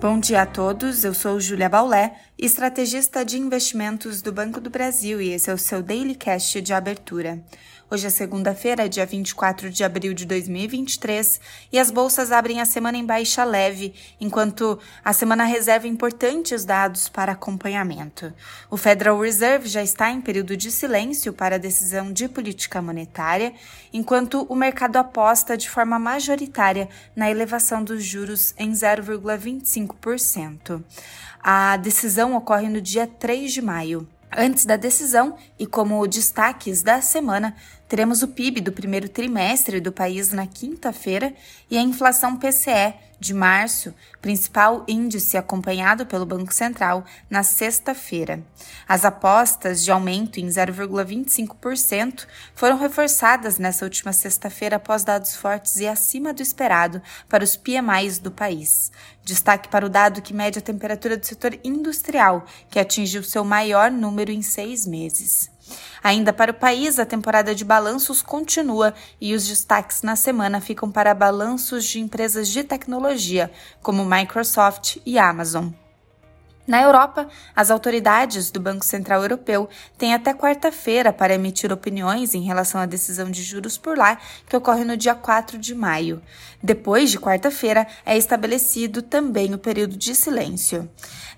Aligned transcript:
Bom 0.00 0.18
dia 0.18 0.40
a 0.40 0.46
todos, 0.46 1.04
eu 1.04 1.12
sou 1.12 1.38
Julia 1.38 1.68
Baulé, 1.68 2.16
estrategista 2.38 3.22
de 3.22 3.36
investimentos 3.36 4.22
do 4.22 4.32
Banco 4.32 4.58
do 4.58 4.70
Brasil 4.70 5.20
e 5.20 5.28
esse 5.28 5.50
é 5.50 5.52
o 5.52 5.58
seu 5.58 5.82
Daily 5.82 6.14
Cash 6.14 6.54
de 6.62 6.72
abertura. 6.72 7.44
Hoje 7.92 8.06
é 8.06 8.10
segunda-feira, 8.10 8.88
dia 8.88 9.04
24 9.04 9.68
de 9.68 9.82
abril 9.82 10.14
de 10.14 10.24
2023, 10.24 11.40
e 11.72 11.78
as 11.78 11.90
bolsas 11.90 12.30
abrem 12.30 12.60
a 12.60 12.64
semana 12.64 12.96
em 12.96 13.04
baixa 13.04 13.42
leve, 13.42 13.92
enquanto 14.20 14.78
a 15.04 15.12
semana 15.12 15.42
reserva 15.42 15.88
importantes 15.88 16.64
dados 16.64 17.08
para 17.08 17.32
acompanhamento. 17.32 18.32
O 18.70 18.76
Federal 18.76 19.20
Reserve 19.20 19.68
já 19.68 19.82
está 19.82 20.08
em 20.08 20.20
período 20.20 20.56
de 20.56 20.70
silêncio 20.70 21.32
para 21.32 21.56
a 21.56 21.58
decisão 21.58 22.12
de 22.12 22.28
política 22.28 22.80
monetária, 22.80 23.52
enquanto 23.92 24.46
o 24.48 24.54
mercado 24.54 24.96
aposta 24.96 25.56
de 25.56 25.68
forma 25.68 25.98
majoritária 25.98 26.88
na 27.16 27.28
elevação 27.28 27.82
dos 27.82 28.04
juros 28.04 28.54
em 28.56 28.70
0,25%. 28.70 29.89
A 31.42 31.76
decisão 31.76 32.36
ocorre 32.36 32.68
no 32.68 32.80
dia 32.80 33.06
3 33.06 33.52
de 33.52 33.62
maio. 33.62 34.08
Antes 34.36 34.64
da 34.64 34.76
decisão, 34.76 35.36
e 35.58 35.66
como 35.66 36.06
destaques 36.06 36.82
da 36.82 37.00
semana, 37.02 37.56
teremos 37.88 38.22
o 38.22 38.28
PIB 38.28 38.60
do 38.60 38.70
primeiro 38.70 39.08
trimestre 39.08 39.80
do 39.80 39.90
país 39.90 40.32
na 40.32 40.46
quinta-feira 40.46 41.34
e 41.68 41.76
a 41.76 41.82
inflação 41.82 42.36
PCE 42.36 42.94
de 43.20 43.34
março, 43.34 43.94
principal 44.22 44.82
índice 44.88 45.36
acompanhado 45.36 46.06
pelo 46.06 46.24
Banco 46.24 46.52
Central, 46.54 47.04
na 47.28 47.42
sexta-feira. 47.42 48.42
As 48.88 49.04
apostas 49.04 49.84
de 49.84 49.90
aumento 49.92 50.40
em 50.40 50.46
0,25% 50.46 52.26
foram 52.54 52.78
reforçadas 52.78 53.58
nessa 53.58 53.84
última 53.84 54.12
sexta-feira 54.14 54.76
após 54.76 55.04
dados 55.04 55.36
fortes 55.36 55.76
e 55.76 55.86
acima 55.86 56.32
do 56.32 56.42
esperado 56.42 57.02
para 57.28 57.44
os 57.44 57.56
PMIs 57.56 58.18
do 58.18 58.30
país. 58.30 58.90
Destaque 59.22 59.68
para 59.68 59.84
o 59.84 59.90
dado 59.90 60.22
que 60.22 60.32
mede 60.32 60.58
a 60.58 60.62
temperatura 60.62 61.16
do 61.16 61.26
setor 61.26 61.58
industrial, 61.62 62.46
que 62.70 62.80
atingiu 62.80 63.22
seu 63.22 63.44
maior 63.44 63.90
número 63.90 64.32
em 64.32 64.40
seis 64.40 64.86
meses. 64.86 65.50
Ainda 66.02 66.32
para 66.32 66.52
o 66.52 66.54
país, 66.54 66.98
a 66.98 67.06
temporada 67.06 67.54
de 67.54 67.64
balanços 67.64 68.22
continua 68.22 68.94
e 69.20 69.34
os 69.34 69.46
destaques 69.46 70.02
na 70.02 70.16
semana 70.16 70.60
ficam 70.60 70.90
para 70.90 71.14
balanços 71.14 71.84
de 71.84 72.00
empresas 72.00 72.48
de 72.48 72.62
tecnologia, 72.64 73.50
como 73.82 74.04
Microsoft 74.04 74.98
e 75.04 75.18
Amazon. 75.18 75.70
Na 76.70 76.80
Europa, 76.80 77.26
as 77.56 77.68
autoridades 77.68 78.52
do 78.52 78.60
Banco 78.60 78.84
Central 78.84 79.22
Europeu 79.22 79.68
têm 79.98 80.14
até 80.14 80.32
quarta-feira 80.32 81.12
para 81.12 81.34
emitir 81.34 81.72
opiniões 81.72 82.32
em 82.32 82.42
relação 82.42 82.80
à 82.80 82.86
decisão 82.86 83.28
de 83.28 83.42
juros 83.42 83.76
por 83.76 83.98
lá, 83.98 84.16
que 84.48 84.56
ocorre 84.56 84.84
no 84.84 84.96
dia 84.96 85.16
4 85.16 85.58
de 85.58 85.74
maio. 85.74 86.22
Depois 86.62 87.10
de 87.10 87.18
quarta-feira, 87.18 87.88
é 88.06 88.16
estabelecido 88.16 89.02
também 89.02 89.52
o 89.52 89.58
período 89.58 89.96
de 89.96 90.14
silêncio. 90.14 90.88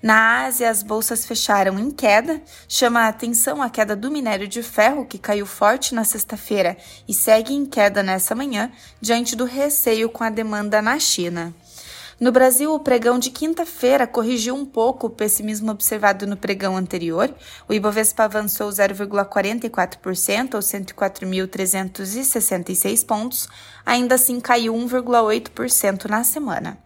Na 0.03 0.45
Ásia, 0.45 0.69
as 0.69 0.83
bolsas 0.83 1.25
fecharam 1.25 1.79
em 1.79 1.89
queda. 1.89 2.39
Chama 2.69 2.99
a 2.99 3.07
atenção 3.07 3.59
a 3.59 3.71
queda 3.71 3.95
do 3.95 4.11
minério 4.11 4.47
de 4.47 4.61
ferro, 4.61 5.03
que 5.03 5.17
caiu 5.17 5.47
forte 5.47 5.95
na 5.95 6.03
sexta-feira 6.03 6.77
e 7.07 7.13
segue 7.13 7.55
em 7.55 7.65
queda 7.65 8.03
nessa 8.03 8.35
manhã, 8.35 8.71
diante 9.01 9.35
do 9.35 9.45
receio 9.45 10.09
com 10.09 10.23
a 10.23 10.29
demanda 10.29 10.79
na 10.79 10.99
China. 10.99 11.55
No 12.23 12.31
Brasil, 12.31 12.73
o 12.73 12.79
pregão 12.79 13.19
de 13.19 13.29
quinta-feira 13.29 14.07
corrigiu 14.07 14.55
um 14.55 14.65
pouco 14.65 15.07
o 15.07 15.09
pessimismo 15.09 15.71
observado 15.71 16.25
no 16.25 16.37
pregão 16.37 16.77
anterior. 16.77 17.29
O 17.67 17.73
Ibovespa 17.73 18.23
avançou 18.23 18.69
0,44% 18.69 20.53
ou 20.53 20.61
104.366 20.61 23.05
pontos, 23.05 23.49
ainda 23.85 24.15
assim 24.15 24.39
caiu 24.39 24.73
1,8% 24.73 26.05
na 26.05 26.23
semana. 26.23 26.77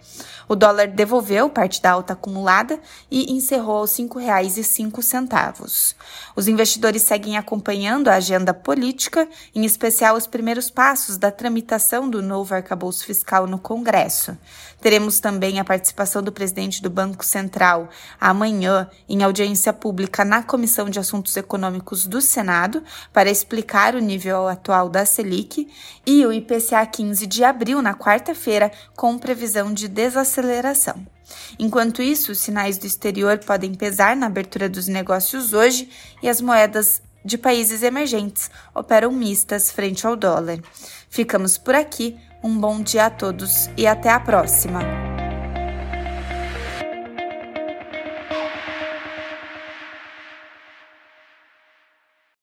O 0.49 0.55
dólar 0.55 0.88
devolveu 0.88 1.49
parte 1.49 1.81
da 1.81 1.91
alta 1.91 2.13
acumulada 2.13 2.80
e 3.11 3.33
encerrou 3.33 3.80
aos 3.80 3.97
R$ 3.97 4.05
5,05. 4.05 5.93
Os 6.36 6.47
investidores 6.47 7.02
seguem 7.02 7.37
acompanhando 7.37 8.08
a 8.08 8.15
agenda 8.15 8.53
política, 8.53 9.27
em 9.53 9.65
especial 9.65 10.15
os 10.15 10.26
primeiros 10.26 10.70
passos 10.70 11.17
da 11.17 11.30
tramitação 11.30 12.09
do 12.09 12.21
novo 12.21 12.55
arcabouço 12.55 13.05
fiscal 13.05 13.45
no 13.45 13.59
Congresso. 13.59 14.37
Teremos 14.80 15.20
também 15.27 15.60
a 15.60 15.65
participação 15.65 16.23
do 16.23 16.32
presidente 16.32 16.82
do 16.82 16.89
Banco 16.89 17.26
Central 17.26 17.89
amanhã 18.17 18.89
em 19.10 19.23
audiência 19.23 19.73
pública 19.73 20.23
na 20.23 20.42
Comissão 20.42 20.89
de 20.89 20.99
Assuntos 20.99 21.36
Econômicos 21.36 22.08
do 22.08 22.21
Senado 22.21 22.82
para 23.11 23.30
explicar 23.30 23.93
o 23.93 23.99
nível 23.99 24.48
atual 24.48 24.88
da 24.88 25.05
Selic 25.05 25.67
e 26.05 26.26
o 26.26 26.32
IPCA 26.32 26.86
15 26.86 27.27
de 27.27 27.43
abril, 27.43 27.82
na 27.82 27.93
quarta-feira, 27.93 28.71
com 28.95 29.17
previsão 29.17 29.73
de 29.73 29.89
desaceleração. 29.89 31.05
Enquanto 31.59 32.02
isso, 32.02 32.32
os 32.32 32.39
sinais 32.39 32.77
do 32.77 32.88
exterior 32.88 33.38
podem 33.39 33.76
pesar 33.76 34.15
na 34.15 34.27
abertura 34.27 34.70
dos 34.70 34.88
negócios 34.88 35.52
hoje 35.52 35.89
e 36.23 36.30
as 36.30 36.39
moedas 36.39 37.02
de 37.26 37.38
países 37.38 37.83
emergentes 37.83 38.49
operam 38.73 39.11
mistas 39.11 39.70
frente 39.71 40.08
ao 40.08 40.15
dólar. 40.15 40.59
Ficamos 41.09 41.58
por 41.58 41.76
aqui, 41.76 42.17
um 42.42 42.58
bom 42.58 42.82
dia 42.82 43.08
a 43.08 43.09
todos 43.09 43.70
e 43.76 43.86
até 43.86 44.09
a 44.09 44.21
próxima! 44.21 45.07